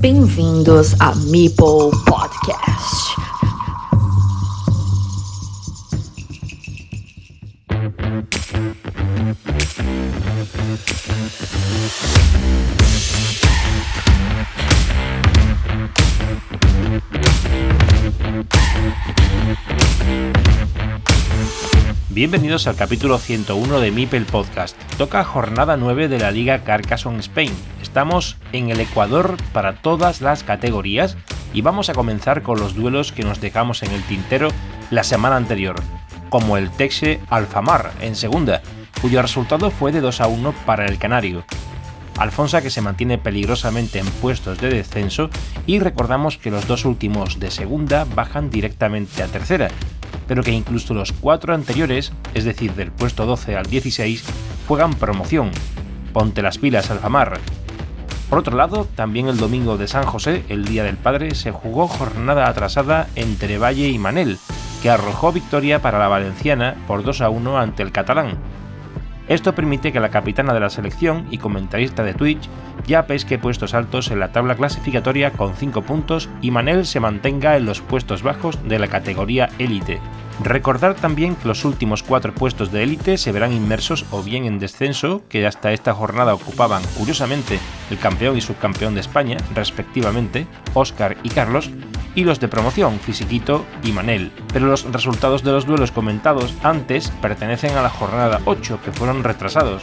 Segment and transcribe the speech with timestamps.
[0.00, 3.10] Bem-vindos a Meeple Podcast.
[22.08, 24.76] Bienvenidos al capítulo 101 de Mipel Podcast.
[24.98, 27.52] Toca jornada 9 de la Liga Carcassonne Spain.
[27.90, 31.16] Estamos en el Ecuador para todas las categorías
[31.52, 34.50] y vamos a comenzar con los duelos que nos dejamos en el tintero
[34.92, 35.74] la semana anterior,
[36.28, 38.62] como el Texe Alfamar en segunda,
[39.02, 41.42] cuyo resultado fue de 2 a 1 para el Canario.
[42.16, 45.28] Alfonsa que se mantiene peligrosamente en puestos de descenso
[45.66, 49.68] y recordamos que los dos últimos de segunda bajan directamente a tercera,
[50.28, 54.22] pero que incluso los cuatro anteriores, es decir, del puesto 12 al 16,
[54.68, 55.50] juegan promoción.
[56.12, 57.40] Ponte las pilas, Alfamar.
[58.30, 61.88] Por otro lado, también el domingo de San José, el Día del Padre, se jugó
[61.88, 64.38] jornada atrasada entre Valle y Manel,
[64.82, 68.38] que arrojó victoria para la valenciana por 2 a 1 ante el catalán.
[69.26, 72.48] Esto permite que la capitana de la selección y comentarista de Twitch
[72.86, 77.56] ya pesque puestos altos en la tabla clasificatoria con 5 puntos y Manel se mantenga
[77.56, 80.00] en los puestos bajos de la categoría élite.
[80.42, 84.58] Recordar también que los últimos cuatro puestos de élite se verán inmersos o bien en
[84.58, 87.58] descenso, que hasta esta jornada ocupaban curiosamente
[87.90, 91.70] el campeón y subcampeón de España, respectivamente, Óscar y Carlos,
[92.14, 94.32] y los de promoción, Fisiquito y Manel.
[94.52, 99.22] Pero los resultados de los duelos comentados antes pertenecen a la jornada 8, que fueron
[99.22, 99.82] retrasados.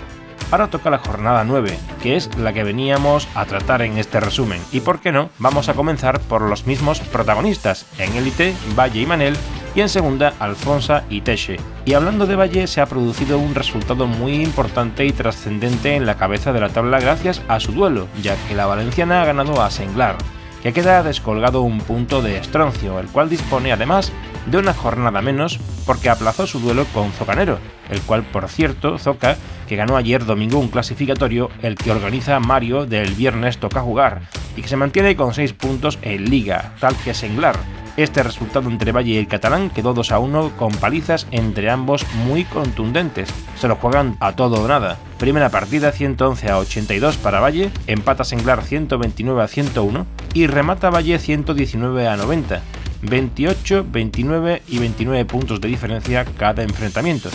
[0.49, 4.61] Ahora toca la jornada 9, que es la que veníamos a tratar en este resumen.
[4.71, 7.85] Y por qué no, vamos a comenzar por los mismos protagonistas.
[7.97, 9.35] En élite, Valle y Manel
[9.77, 11.57] y en segunda Alfonsa y Teche.
[11.85, 16.15] Y hablando de Valle, se ha producido un resultado muy importante y trascendente en la
[16.15, 19.69] cabeza de la tabla gracias a su duelo, ya que la valenciana ha ganado a
[19.69, 20.17] Senglar,
[20.63, 24.11] que queda descolgado un punto de Estroncio, el cual dispone además
[24.47, 27.59] de una jornada menos porque aplazó su duelo con Zocanero,
[27.91, 29.37] el cual por cierto Zoca,
[29.67, 34.21] que ganó ayer domingo un clasificatorio, el que organiza Mario del viernes toca jugar,
[34.55, 37.59] y que se mantiene con 6 puntos en liga, tal que Senglar,
[37.97, 42.05] este resultado entre Valle y el catalán quedó 2 a 1 con palizas entre ambos
[42.25, 43.29] muy contundentes.
[43.59, 44.97] Se lo juegan a todo o nada.
[45.17, 51.19] Primera partida 111 a 82 para Valle, empata Senglar 129 a 101 y remata Valle
[51.19, 52.61] 119 a 90.
[53.01, 57.29] 28, 29 y 29 puntos de diferencia cada enfrentamiento.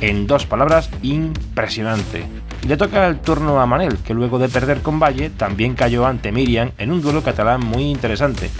[0.00, 2.24] En dos palabras, impresionante.
[2.66, 6.32] Le toca el turno a Manel, que luego de perder con Valle también cayó ante
[6.32, 8.50] Miriam en un duelo catalán muy interesante.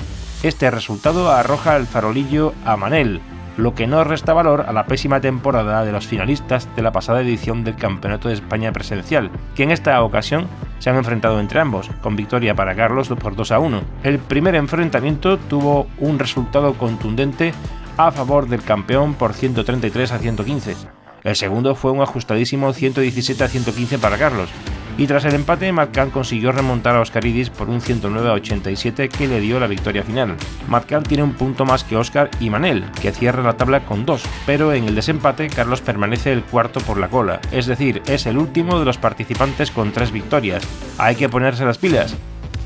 [0.44, 3.20] Este resultado arroja el farolillo a Manel,
[3.56, 7.22] lo que no resta valor a la pésima temporada de los finalistas de la pasada
[7.22, 10.46] edición del Campeonato de España presencial, que en esta ocasión
[10.78, 13.82] se han enfrentado entre ambos, con victoria para Carlos por 2 a 1.
[14.04, 17.52] El primer enfrentamiento tuvo un resultado contundente
[17.96, 20.76] a favor del campeón por 133 a 115.
[21.24, 24.50] El segundo fue un ajustadísimo 117 a 115 para Carlos,
[24.98, 29.28] y tras el empate, Marcan consiguió remontar a Oscaridis por un 109 a 87 que
[29.28, 30.34] le dio la victoria final.
[30.66, 34.24] Marcan tiene un punto más que Oscar y Manel, que cierra la tabla con dos,
[34.44, 38.38] pero en el desempate Carlos permanece el cuarto por la cola, es decir, es el
[38.38, 40.64] último de los participantes con tres victorias.
[40.98, 42.16] Hay que ponerse las pilas.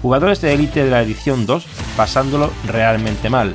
[0.00, 1.66] Jugadores de élite de la edición 2
[1.98, 3.54] pasándolo realmente mal.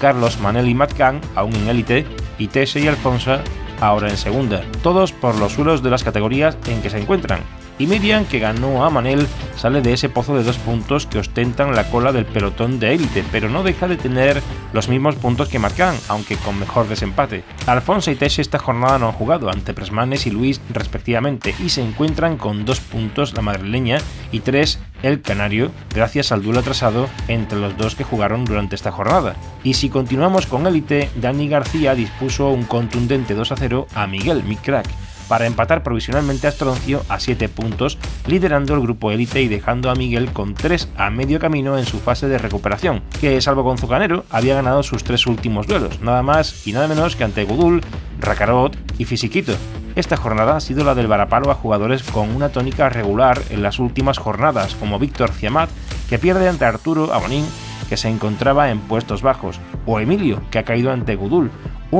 [0.00, 2.06] Carlos, Manel y Marcan aún en élite,
[2.38, 3.38] y Tese y Alfonso
[3.82, 7.40] ahora en segunda, todos por los suelos de las categorías en que se encuentran
[7.78, 9.26] y Miriam, que ganó a Manel,
[9.56, 13.24] sale de ese pozo de dos puntos que ostentan la cola del pelotón de élite,
[13.32, 14.42] pero no deja de tener
[14.72, 17.44] los mismos puntos que Marcan, aunque con mejor desempate.
[17.66, 21.82] Alfonso y Tesh esta jornada no han jugado ante Presmanes y Luis respectivamente y se
[21.82, 23.98] encuentran con dos puntos la madrileña
[24.32, 28.92] y tres el canario, gracias al duelo atrasado entre los dos que jugaron durante esta
[28.92, 29.36] jornada.
[29.62, 34.42] Y si continuamos con élite, Dani García dispuso un contundente 2 a 0 a Miguel,
[34.44, 34.86] mi crack
[35.28, 39.94] para empatar provisionalmente a Stroncio a 7 puntos, liderando el grupo élite y dejando a
[39.94, 44.24] Miguel con 3 a medio camino en su fase de recuperación, que salvo con Zucanero
[44.30, 47.80] había ganado sus tres últimos duelos, nada más y nada menos que ante Gudul,
[48.20, 49.54] Rakarot y Fisiquito.
[49.96, 53.78] Esta jornada ha sido la del varapalo a jugadores con una tónica regular en las
[53.78, 55.70] últimas jornadas, como Víctor Ciamat,
[56.08, 57.46] que pierde ante Arturo Abonín,
[57.88, 61.50] que se encontraba en puestos bajos, o Emilio, que ha caído ante Gudul,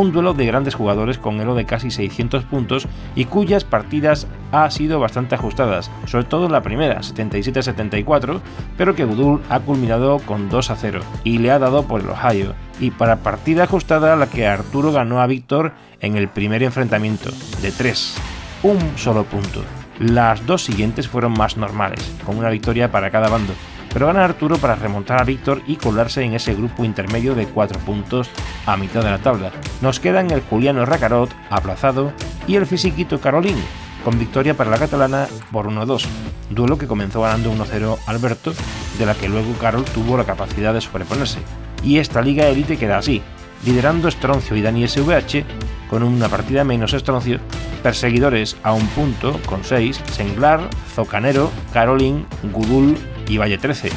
[0.01, 4.71] un duelo de grandes jugadores con elo de casi 600 puntos y cuyas partidas ha
[4.71, 8.41] sido bastante ajustadas, sobre todo la primera, 77-74,
[8.77, 12.11] pero que Gudul ha culminado con 2 a 0 y le ha dado por el
[12.11, 12.55] Ohio.
[12.81, 17.31] Y para partida ajustada la que Arturo ganó a Víctor en el primer enfrentamiento,
[17.63, 18.17] de 3,
[18.65, 19.63] un solo punto.
[20.01, 23.53] Las dos siguientes fueron más normales, con una victoria para cada bando,
[23.95, 27.79] pero gana Arturo para remontar a Víctor y colarse en ese grupo intermedio de 4
[27.81, 28.29] puntos
[28.67, 29.53] a mitad de la tabla.
[29.81, 32.13] Nos quedan el Juliano Racarot, aplazado,
[32.49, 33.57] y el fisiquito Carolín,
[34.05, 36.05] con victoria para la catalana por 1-2,
[36.51, 38.53] duelo que comenzó ganando 1-0 Alberto,
[38.99, 41.39] de la que luego Carol tuvo la capacidad de sobreponerse.
[41.85, 43.23] Y esta liga élite queda así,
[43.65, 45.45] liderando Stroncio y Dani SVH
[45.89, 47.39] con una partida menos Stroncio,
[47.83, 53.91] perseguidores a un punto con 6, Senglar, Zocanero, Carolín, Gudul y Valle 13.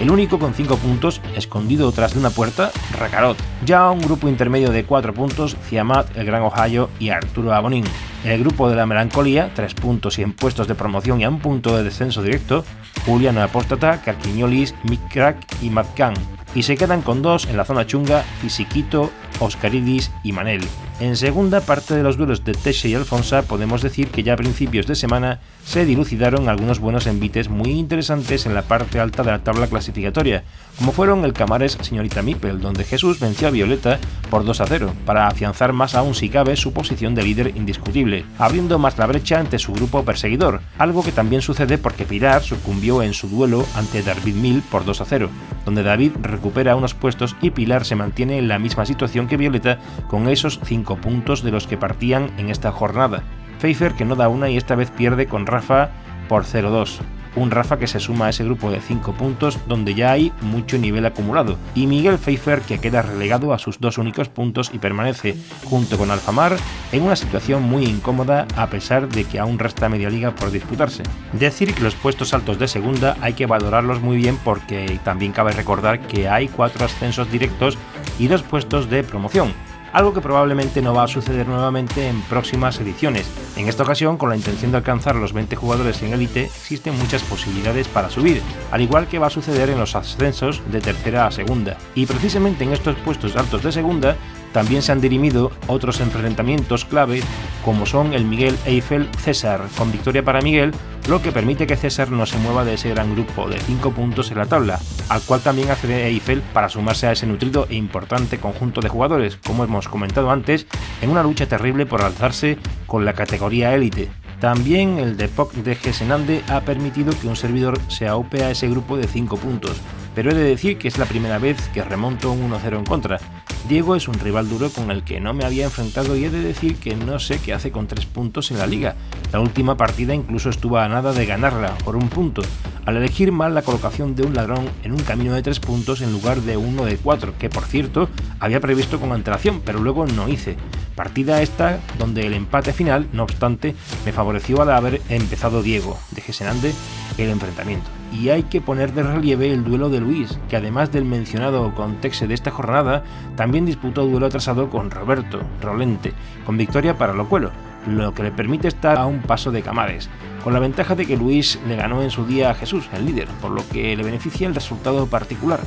[0.00, 3.36] El único con 5 puntos, escondido tras de una puerta, Racarot.
[3.64, 7.84] Ya un grupo intermedio de 4 puntos, Ciamat, El Gran Ohio y Arturo Abonín.
[8.24, 11.40] El grupo de la melancolía, 3 puntos y en puestos de promoción y a un
[11.40, 12.64] punto de descenso directo,
[13.06, 16.14] Juliano Apóstata, Carquiñolis, Mikrak y Matkan
[16.54, 19.10] y se quedan con dos en la zona chunga Fisiquito,
[19.40, 20.64] Oscaridis y Manel.
[21.00, 24.36] En segunda parte de los duelos de Teche y Alfonsa podemos decir que ya a
[24.36, 29.30] principios de semana se dilucidaron algunos buenos envites muy interesantes en la parte alta de
[29.30, 30.42] la tabla clasificatoria,
[30.76, 34.00] como fueron el Camares Señorita Mipel, donde Jesús venció a Violeta
[34.30, 38.24] por 2 a 0, para afianzar más aún si cabe su posición de líder indiscutible,
[38.38, 43.02] abriendo más la brecha ante su grupo perseguidor, algo que también sucede porque Pilar sucumbió
[43.02, 45.30] en su duelo ante David Mill por 2 a 0,
[45.64, 49.78] donde David recupera unos puestos y Pilar se mantiene en la misma situación que Violeta
[50.08, 53.22] con esos 5 puntos de los que partían en esta jornada.
[53.60, 55.90] Pfeiffer que no da una y esta vez pierde con Rafa
[56.28, 56.98] por 0-2.
[57.36, 60.76] Un Rafa que se suma a ese grupo de 5 puntos donde ya hay mucho
[60.78, 61.56] nivel acumulado.
[61.74, 66.10] Y Miguel Pfeiffer que queda relegado a sus dos únicos puntos y permanece junto con
[66.10, 66.56] Alfamar
[66.90, 71.04] en una situación muy incómoda a pesar de que aún resta media liga por disputarse.
[71.32, 75.52] Decir que los puestos altos de segunda hay que valorarlos muy bien porque también cabe
[75.52, 77.78] recordar que hay cuatro ascensos directos
[78.18, 79.52] y dos puestos de promoción
[79.92, 83.28] algo que probablemente no va a suceder nuevamente en próximas ediciones.
[83.56, 87.22] En esta ocasión, con la intención de alcanzar los 20 jugadores en élite, existen muchas
[87.22, 91.30] posibilidades para subir, al igual que va a suceder en los ascensos de tercera a
[91.30, 91.76] segunda.
[91.94, 94.16] Y precisamente en estos puestos altos de segunda,
[94.52, 97.22] también se han dirimido otros enfrentamientos clave,
[97.68, 100.72] como son el Miguel Eiffel César, con victoria para Miguel,
[101.06, 104.30] lo que permite que César no se mueva de ese gran grupo de 5 puntos
[104.30, 104.80] en la tabla,
[105.10, 109.36] al cual también accede Eiffel para sumarse a ese nutrido e importante conjunto de jugadores,
[109.46, 110.66] como hemos comentado antes,
[111.02, 112.56] en una lucha terrible por alzarse
[112.86, 114.08] con la categoría élite.
[114.40, 118.96] También el Depok de Gesenande ha permitido que un servidor se aupe a ese grupo
[118.96, 119.76] de 5 puntos,
[120.14, 123.18] pero he de decir que es la primera vez que remonto un 1-0 en contra.
[123.66, 126.40] Diego es un rival duro con el que no me había enfrentado y he de
[126.40, 128.96] decir que no sé qué hace con 3 puntos en la liga.
[129.32, 132.40] La última partida incluso estuvo a nada de ganarla por un punto,
[132.86, 136.12] al elegir mal la colocación de un ladrón en un camino de 3 puntos en
[136.12, 138.08] lugar de uno de 4, que por cierto
[138.40, 140.56] había previsto con antelación, pero luego no hice.
[140.94, 143.74] Partida esta donde el empate final, no obstante,
[144.06, 146.72] me favoreció al haber empezado Diego, de Gesenande,
[147.18, 147.97] el enfrentamiento.
[148.12, 152.26] Y hay que poner de relieve el duelo de Luis, que además del mencionado contexto
[152.26, 153.04] de esta jornada,
[153.36, 156.12] también disputó duelo atrasado con Roberto Rolente,
[156.46, 157.50] con victoria para Locuelo,
[157.96, 160.08] lo que le permite estar a un paso de Camares,
[160.44, 163.28] con la ventaja de que Luis le ganó en su día a Jesús, el líder,
[163.40, 165.60] por lo que le beneficia el resultado particular.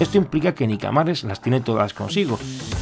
[0.00, 2.38] Esto implica que ni Camares las tiene todas consigo,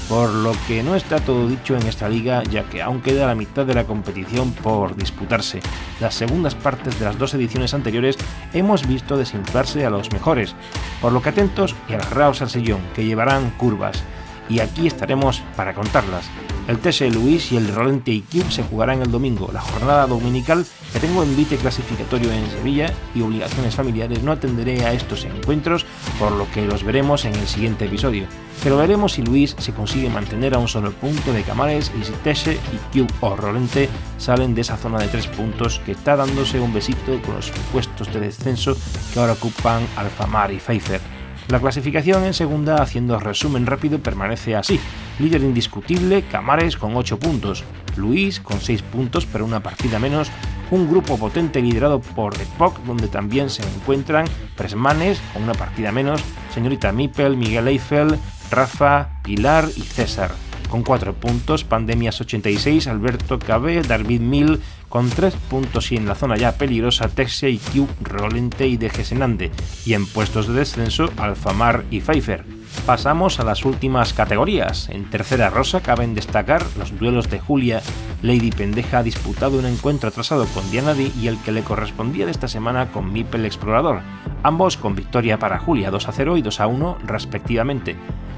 [0.08, 3.34] por lo que no está todo dicho en esta liga ya que aún queda la
[3.34, 5.60] mitad de la competición por disputarse.
[5.98, 8.18] Las segundas partes de las dos ediciones anteriores
[8.52, 10.54] hemos visto desinflarse a los mejores,
[11.00, 14.02] por lo que atentos y agarraos al sillón, que llevarán curvas,
[14.50, 16.28] y aquí estaremos para contarlas.
[16.68, 19.50] El TS Luis y el Rolente IQ se jugarán el domingo.
[19.52, 24.92] La jornada dominical que tengo envite clasificatorio en Sevilla y obligaciones familiares no atenderé a
[24.92, 25.86] estos encuentros,
[26.18, 28.26] por lo que los veremos en el siguiente episodio.
[28.64, 32.12] Pero veremos si Luis se consigue mantener a un solo punto de Camares y si
[32.24, 32.58] Tese,
[32.92, 37.22] IQ o Rolente salen de esa zona de tres puntos que está dándose un besito
[37.22, 38.76] con los puestos de descenso
[39.12, 41.00] que ahora ocupan Alfamar y Pfeiffer.
[41.48, 44.80] La clasificación en segunda, haciendo resumen rápido, permanece así.
[45.18, 47.64] Líder indiscutible, Camares con 8 puntos,
[47.96, 50.30] Luis con 6 puntos pero una partida menos,
[50.70, 56.22] un grupo potente liderado por Epoch donde también se encuentran Presmanes con una partida menos,
[56.52, 58.18] Señorita Mipel, Miguel Eiffel,
[58.50, 60.45] Rafa, Pilar y César.
[60.68, 66.14] Con 4 puntos, Pandemias 86, Alberto Cabe, David Mil, con 3 puntos y en la
[66.14, 69.50] zona ya peligrosa Texia y Q, Rolente y Degesenande,
[69.84, 72.44] y en puestos de descenso Alfamar y Pfeiffer.
[72.84, 74.88] Pasamos a las últimas categorías.
[74.90, 77.82] En tercera rosa caben destacar los duelos de Julia.
[78.22, 82.26] Lady Pendeja ha disputado un encuentro atrasado con Diana D y el que le correspondía
[82.26, 84.02] de esta semana con Mipel Explorador,
[84.42, 87.96] ambos con victoria para Julia 2 a 0 y 2 a 1 respectivamente.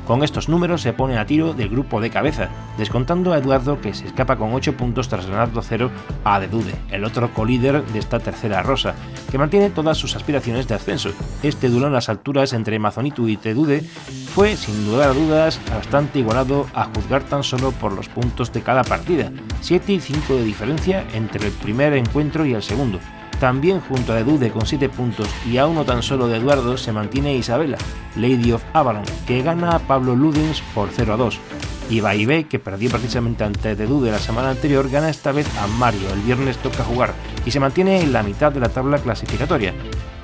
[0.08, 2.48] Con estos números se pone a tiro del grupo de cabeza,
[2.78, 5.90] descontando a Eduardo que se escapa con 8 puntos tras ganar 2-0
[6.24, 8.94] a Dedude, el otro colíder de esta tercera rosa,
[9.30, 11.10] que mantiene todas sus aspiraciones de ascenso.
[11.42, 13.82] Este duelo en las alturas entre Mazonitu y Tedude
[14.34, 18.62] fue, sin lugar a dudas, bastante igualado a juzgar tan solo por los puntos de
[18.62, 22.98] cada partida, 7 y 5 de diferencia entre el primer encuentro y el segundo.
[23.40, 26.92] También junto a Dedude con 7 puntos y a uno tan solo de Eduardo se
[26.92, 27.78] mantiene Isabela,
[28.16, 31.38] Lady of Avalon, que gana a Pablo Ludens por 0 a 2.
[31.90, 36.12] Y B, que perdió precisamente ante Dedude la semana anterior, gana esta vez a Mario,
[36.12, 37.14] el viernes toca jugar,
[37.46, 39.72] y se mantiene en la mitad de la tabla clasificatoria.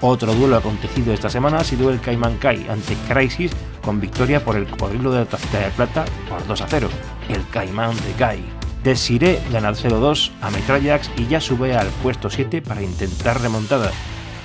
[0.02, 3.52] Otro duelo acontecido esta semana ha sido el Cayman Kai ante Crisis
[3.82, 6.88] con victoria por el cocodrilo de la tacita de plata por 2 a 0,
[7.30, 8.63] el Caimán de Kai.
[8.84, 13.90] Desiree gana 0-2 a Metrallax y ya sube al puesto 7 para intentar remontada.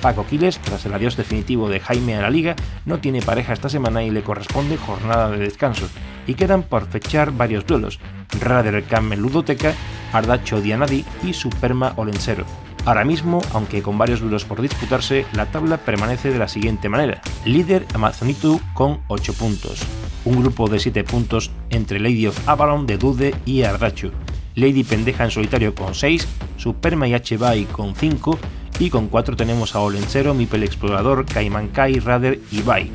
[0.02, 2.56] Paco Quiles, tras el adiós definitivo de Jaime a la liga,
[2.86, 5.90] no tiene pareja esta semana y le corresponde jornada de descanso.
[6.26, 8.00] Y quedan por fechar varios duelos:
[8.40, 9.74] Rader Camel Ludoteca,
[10.14, 12.46] Ardacho Dianadi y Superma Olensero.
[12.86, 17.22] Ahora mismo, aunque con varios duelos por disputarse, la tabla permanece de la siguiente manera.
[17.44, 19.82] Líder Amazonitu con 8 puntos.
[20.24, 24.12] Un grupo de 7 puntos entre Lady of Avalon de Dude y Ardacho.
[24.56, 26.28] Lady Pendeja en solitario con 6,
[26.58, 28.40] Superma y H-Bay con 5
[28.80, 32.92] y con 4 tenemos a Olencero, Mipel Explorador, Cayman Kai, Rader y Bai.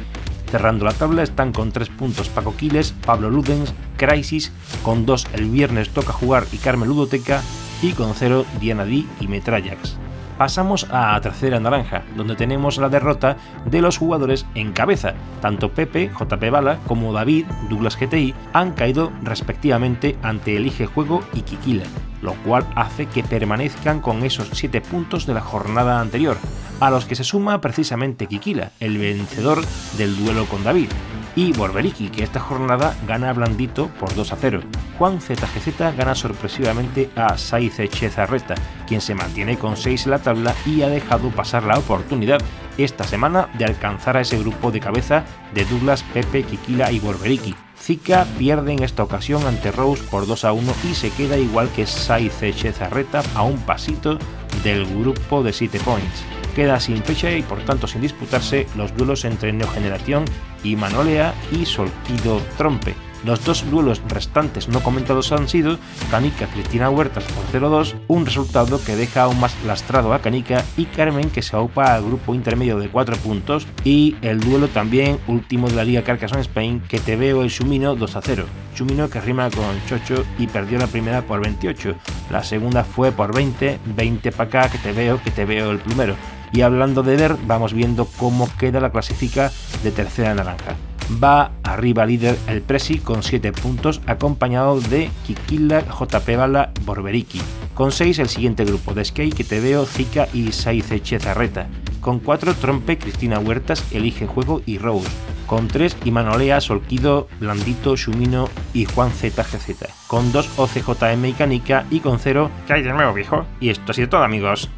[0.50, 5.50] Cerrando la tabla están con 3 puntos Paco Quiles, Pablo Ludens, Crisis, con 2 el
[5.50, 7.42] viernes Toca Jugar y Carmen Ludoteca
[7.82, 10.03] y con 0 Diana D y Metrallax
[10.38, 15.14] pasamos a tercera naranja, donde tenemos la derrota de los jugadores en cabeza.
[15.40, 21.42] Tanto Pepe, JP Bala, como David, Douglas GTI, han caído respectivamente ante Elige Juego y
[21.42, 21.84] Kikila,
[22.22, 26.36] lo cual hace que permanezcan con esos 7 puntos de la jornada anterior,
[26.80, 29.64] a los que se suma precisamente Kikila, el vencedor
[29.96, 30.88] del duelo con David,
[31.36, 34.60] y Borberiki, que esta jornada gana blandito por 2 a 0.
[34.98, 38.54] Juan ZGZ gana sorpresivamente a Saize Chezarreta,
[38.86, 42.40] quien se mantiene con 6 en la tabla y ha dejado pasar la oportunidad
[42.78, 47.54] esta semana de alcanzar a ese grupo de cabeza de Douglas, Pepe, Kikila y Borberiki.
[47.78, 51.68] Zika pierde en esta ocasión ante Rose por 2 a 1 y se queda igual
[51.70, 54.18] que Saize Chezarreta a un pasito
[54.62, 56.24] del grupo de 7 points
[56.54, 60.24] queda sin fecha y por tanto sin disputarse los duelos entre Neogeneración
[60.62, 62.94] y Manolea y Solquido Trompe.
[63.24, 65.78] Los dos duelos restantes no comentados han sido
[66.10, 70.84] Canica Cristina Huertas por 0-2, un resultado que deja aún más lastrado a Canica y
[70.84, 75.68] Carmen que se aupa al grupo intermedio de 4 puntos y el duelo también último
[75.68, 78.44] de la Liga Carcassonne Spain que te veo el Shumino 2-0.
[78.76, 81.94] Shumino que rima con Chocho y perdió la primera por 28,
[82.30, 85.78] la segunda fue por 20, 20 para acá que te veo, que te veo el
[85.78, 86.14] primero.
[86.54, 89.50] Y hablando de ver, vamos viendo cómo queda la clasifica
[89.82, 90.76] de tercera naranja.
[91.22, 97.40] Va arriba líder el Presi con 7 puntos, acompañado de Kikila, JP Bala, Borberiki.
[97.74, 101.66] Con 6 el siguiente grupo de Skate que te veo, Zika y Saize Chezarreta.
[102.00, 105.08] Con 4 Trompe, Cristina Huertas, Elige Juego y Rose.
[105.48, 110.06] Con 3 Imanolea, Solquido, Blandito, Shumino y Juan ZGZ.
[110.06, 113.44] Con 2 OCJM y Canica y con 0 ¿Qué hay de nuevo viejo?
[113.58, 114.70] Y esto ha sido todo amigos.